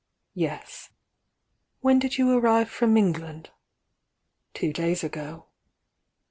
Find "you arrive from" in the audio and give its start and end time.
2.17-2.97